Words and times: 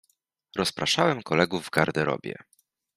Rozpraszałem 0.55 1.21
kolegów 1.21 1.65
w 1.65 1.69
garderobie. 1.69 2.35